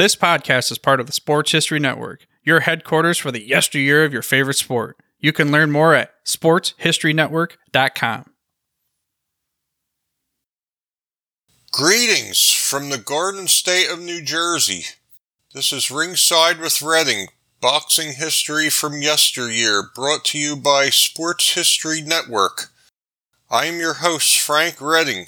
[0.00, 4.14] This podcast is part of the Sports History Network, your headquarters for the yesteryear of
[4.14, 4.96] your favorite sport.
[5.18, 8.30] You can learn more at sportshistorynetwork.com.
[11.70, 14.84] Greetings from the Garden State of New Jersey.
[15.52, 17.26] This is Ringside with Redding,
[17.60, 22.68] boxing history from yesteryear, brought to you by Sports History Network.
[23.50, 25.26] I am your host, Frank Redding.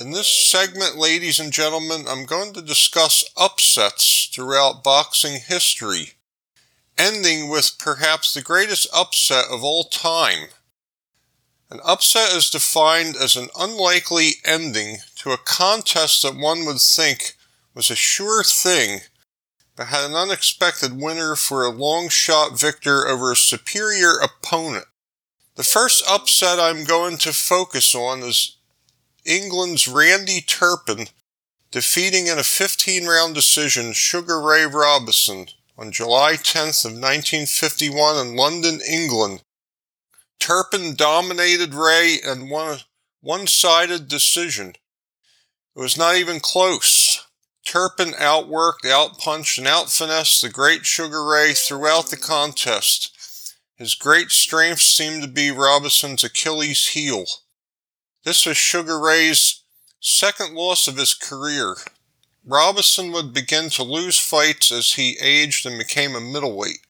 [0.00, 6.12] In this segment, ladies and gentlemen, I'm going to discuss upsets throughout boxing history,
[6.96, 10.48] ending with perhaps the greatest upset of all time.
[11.70, 17.34] An upset is defined as an unlikely ending to a contest that one would think
[17.74, 19.00] was a sure thing,
[19.76, 24.86] but had an unexpected winner for a long shot victor over a superior opponent.
[25.56, 28.56] The first upset I'm going to focus on is
[29.30, 31.06] England's Randy Turpin
[31.70, 35.46] defeating in a 15 round decision Sugar Ray Robinson
[35.78, 39.44] on July 10th of 1951 in London, England.
[40.40, 42.80] Turpin dominated Ray and won a
[43.20, 44.70] one-sided decision.
[45.76, 47.24] It was not even close.
[47.64, 53.16] Turpin outworked, outpunched, and outfinessed the great Sugar Ray throughout the contest.
[53.76, 57.26] His great strength seemed to be Robinson's Achilles heel.
[58.22, 59.62] This was Sugar Ray's
[59.98, 61.76] second loss of his career.
[62.44, 66.80] Robinson would begin to lose fights as he aged and became a middleweight.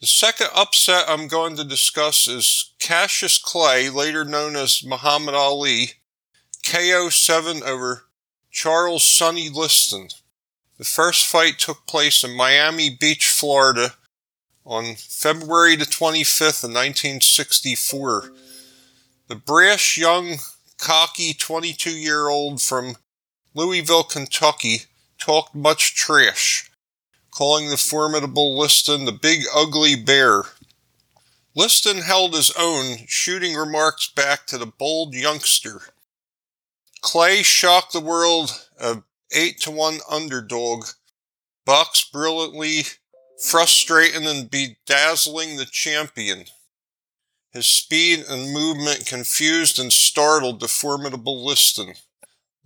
[0.00, 5.92] The second upset I'm going to discuss is Cassius Clay, later known as Muhammad Ali,
[6.64, 8.04] KO 7 over
[8.50, 10.08] Charles Sonny Liston.
[10.78, 13.94] The first fight took place in Miami Beach, Florida
[14.64, 18.32] on February the 25th of 1964.
[19.28, 20.36] The brash, young,
[20.78, 22.96] cocky 22 year old from
[23.54, 24.82] Louisville, Kentucky
[25.18, 26.70] talked much trash,
[27.32, 30.44] calling the formidable Liston the big ugly bear.
[31.56, 35.80] Liston held his own, shooting remarks back to the bold youngster.
[37.00, 40.86] Clay shocked the world of 8 to 1 underdog,
[41.64, 42.84] boxed brilliantly,
[43.42, 46.44] frustrating and bedazzling the champion.
[47.56, 51.94] His speed and movement confused and startled the formidable Liston.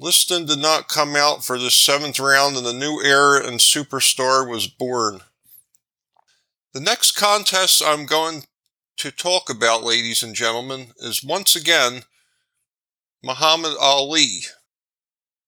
[0.00, 4.50] Liston did not come out for the seventh round, and the new era and superstar
[4.50, 5.20] was born.
[6.72, 8.46] The next contest I'm going
[8.96, 12.02] to talk about, ladies and gentlemen, is once again
[13.22, 14.40] Muhammad Ali.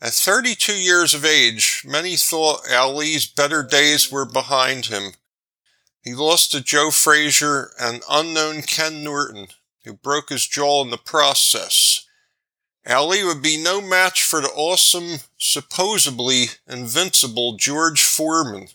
[0.00, 5.12] At 32 years of age, many thought Ali's better days were behind him.
[6.06, 9.48] He lost to Joe Frazier and unknown Ken Norton,
[9.84, 12.06] who broke his jaw in the process.
[12.88, 18.68] Ali would be no match for the awesome, supposedly invincible George Foreman.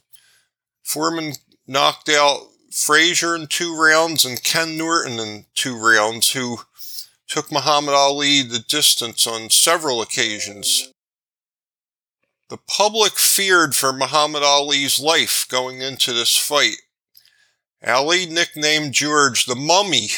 [0.84, 6.58] Foreman knocked out Frazier in two rounds and Ken Norton in two rounds, who
[7.30, 10.92] took Muhammad Ali the distance on several occasions.
[12.50, 16.76] The public feared for Muhammad Ali's life going into this fight.
[17.86, 20.10] Ali nicknamed George the Mummy.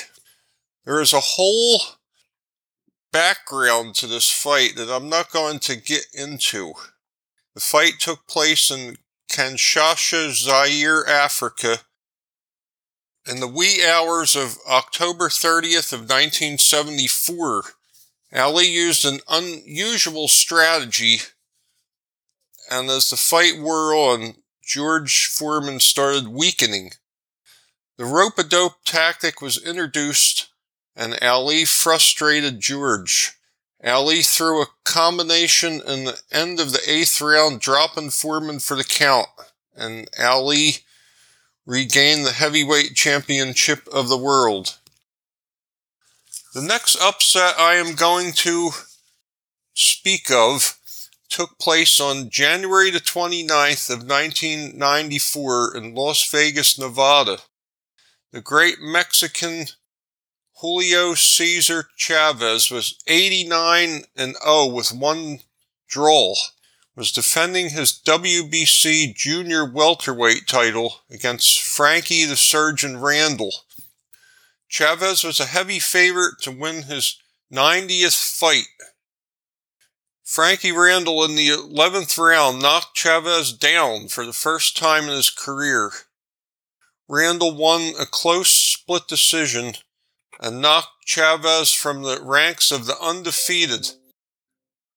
[0.86, 1.82] There is a whole
[3.12, 6.74] background to this fight that I'm not going to get into.
[7.54, 8.98] The fight took place in
[9.30, 11.78] Kinshasa, Zaire, Africa,
[13.26, 17.64] in the wee hours of October 30th of 1974.
[18.36, 21.20] Ali used an unusual strategy,
[22.70, 26.94] and as the fight wore on, George Foreman started weakening.
[27.96, 30.48] The rope a dope tactic was introduced,
[30.96, 33.34] and Ali frustrated George.
[33.84, 38.84] Ali threw a combination in the end of the eighth round, dropping Foreman for the
[38.84, 39.28] count,
[39.76, 40.78] and Ali
[41.68, 44.80] regained the heavyweight championship of the world.
[46.56, 48.72] The next upset I am going to
[49.76, 50.80] speak of
[51.30, 57.38] took place on January the 29th of 1994 in Las Vegas, Nevada
[58.34, 59.68] the great Mexican
[60.60, 65.42] Julio Cesar Chavez was 89 and 0 with one
[65.88, 66.34] draw,
[66.96, 73.54] was defending his WBC junior welterweight title against Frankie the Surgeon Randall.
[74.68, 77.20] Chavez was a heavy favorite to win his
[77.54, 78.66] 90th fight.
[80.24, 85.30] Frankie Randall in the 11th round knocked Chavez down for the first time in his
[85.30, 85.92] career.
[87.08, 89.74] Randall won a close split decision
[90.40, 93.92] and knocked Chavez from the ranks of the undefeated.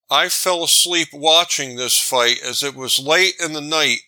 [0.08, 4.00] I fell asleep watching this fight as it was late in the night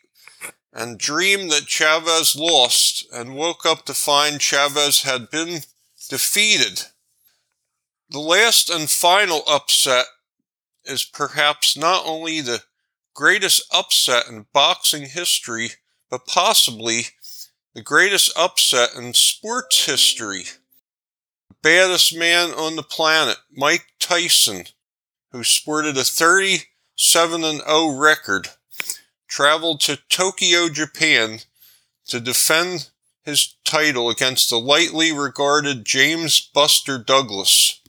[0.72, 5.62] and dreamed that Chavez lost and woke up to find Chavez had been
[6.08, 6.82] defeated.
[8.10, 10.06] The last and final upset
[10.84, 12.62] is perhaps not only the
[13.12, 15.72] greatest upset in boxing history,
[16.08, 17.08] but possibly
[17.74, 20.44] the greatest upset in sports history.
[21.48, 24.64] The baddest man on the planet, Mike Tyson,
[25.32, 28.48] who sported a 37 0 record,
[29.28, 31.40] traveled to Tokyo, Japan
[32.06, 32.90] to defend
[33.24, 37.80] his title against the lightly regarded James Buster Douglas.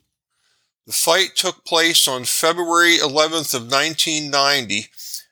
[0.86, 4.88] The fight took place on February 11th of 1990,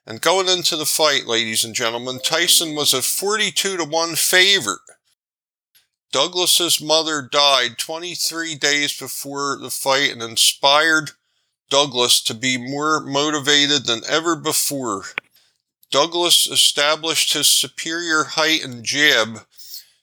[0.07, 4.79] and going into the fight, ladies and gentlemen, Tyson was a 42 to 1 favorite.
[6.13, 11.11] Douglas's mother died 23 days before the fight and inspired
[11.69, 15.03] Douglas to be more motivated than ever before.
[15.91, 19.41] Douglas established his superior height and jab,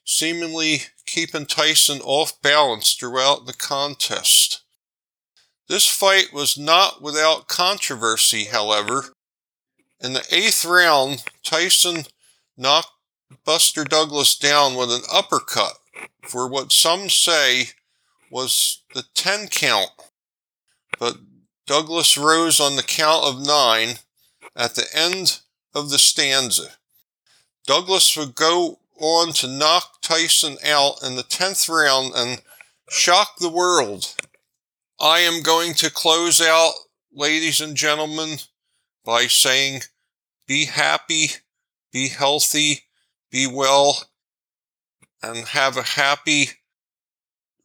[0.03, 4.61] seemingly keeping Tyson off balance throughout the contest.
[5.67, 9.14] This fight was not without controversy, however.
[10.01, 12.05] In the eighth round, Tyson
[12.57, 12.91] knocked
[13.43, 15.77] Buster Douglas down with an uppercut
[16.23, 17.69] for what some say
[18.29, 19.89] was the 10 count.
[20.99, 21.17] But
[21.65, 23.99] Douglas rose on the count of nine
[24.55, 25.41] at the end
[25.73, 26.69] of the stanza.
[27.65, 32.41] Douglas would go on to knock Tyson out in the 10th round and
[32.89, 34.15] shock the world.
[34.99, 36.73] I am going to close out,
[37.11, 38.37] ladies and gentlemen,
[39.05, 39.81] by saying
[40.47, 41.29] be happy,
[41.91, 42.81] be healthy,
[43.31, 44.03] be well,
[45.21, 46.49] and have a happy,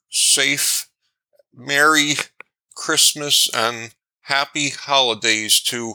[0.08, 0.88] safe,
[1.54, 2.14] merry
[2.75, 5.94] Christmas and happy holidays to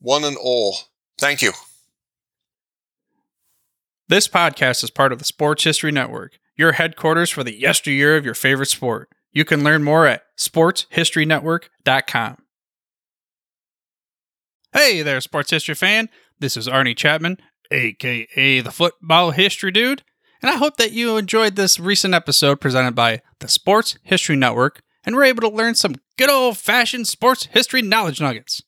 [0.00, 0.76] one and all.
[1.18, 1.52] Thank you.
[4.08, 8.24] This podcast is part of the Sports History Network, your headquarters for the yesteryear of
[8.24, 9.08] your favorite sport.
[9.32, 12.43] You can learn more at sportshistorynetwork.com.
[14.76, 16.08] Hey there, sports history fan.
[16.40, 17.38] This is Arnie Chapman,
[17.70, 20.02] aka the Football History Dude,
[20.42, 24.82] and I hope that you enjoyed this recent episode presented by the Sports History Network
[25.06, 28.62] and were able to learn some good old fashioned sports history knowledge nuggets.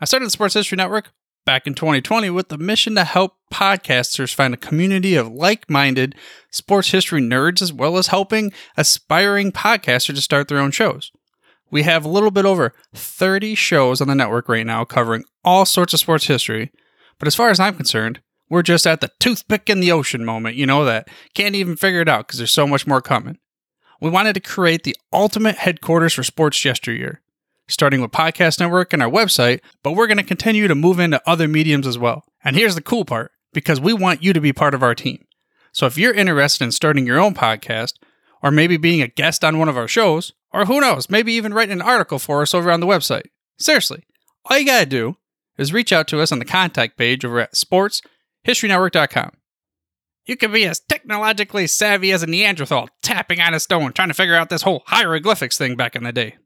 [0.00, 1.12] I started the Sports History Network
[1.44, 6.14] back in 2020 with the mission to help podcasters find a community of like minded
[6.50, 11.12] sports history nerds, as well as helping aspiring podcasters to start their own shows.
[11.72, 15.66] We have a little bit over 30 shows on the network right now covering all
[15.66, 16.70] sorts of sports history,
[17.18, 20.54] but as far as I'm concerned, we're just at the toothpick in the ocean moment,
[20.54, 23.38] you know, that can't even figure it out because there's so much more coming.
[24.00, 27.22] We wanted to create the ultimate headquarters for sports yesteryear
[27.68, 31.22] starting with Podcast Network and our website, but we're going to continue to move into
[31.26, 32.24] other mediums as well.
[32.44, 35.24] And here's the cool part because we want you to be part of our team.
[35.72, 37.94] So if you're interested in starting your own podcast,
[38.42, 41.54] or maybe being a guest on one of our shows, or who knows, maybe even
[41.54, 43.26] writing an article for us over on the website,
[43.58, 44.04] seriously,
[44.44, 45.16] all you got to do
[45.56, 49.32] is reach out to us on the contact page over at sportshistorynetwork.com.
[50.26, 54.14] You can be as technologically savvy as a Neanderthal tapping on a stone trying to
[54.14, 56.36] figure out this whole hieroglyphics thing back in the day.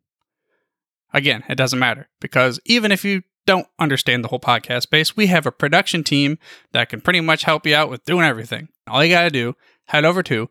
[1.13, 5.29] Again, it doesn't matter because even if you don't understand the whole podcast space, we
[5.29, 6.39] have a production team
[6.73, 8.69] that can pretty much help you out with doing everything.
[8.89, 9.55] All you got to do,
[9.87, 10.51] head over to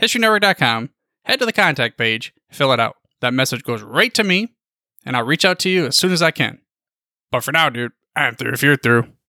[0.00, 0.90] sportshistorynetwork.com,
[1.24, 2.96] head to the contact page, fill it out.
[3.20, 4.54] That message goes right to me,
[5.04, 6.60] and I'll reach out to you as soon as I can.
[7.30, 9.12] But for now, dude, I'm through if you're through.